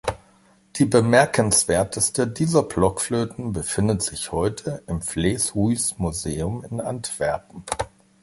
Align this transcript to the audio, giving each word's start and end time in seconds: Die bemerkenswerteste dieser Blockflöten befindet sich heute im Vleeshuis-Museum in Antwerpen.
Die 0.77 0.85
bemerkenswerteste 0.85 2.25
dieser 2.27 2.63
Blockflöten 2.63 3.53
befindet 3.53 4.01
sich 4.01 4.31
heute 4.31 4.81
im 4.87 4.99
Vleeshuis-Museum 5.03 6.63
in 6.67 6.81
Antwerpen. 6.81 7.63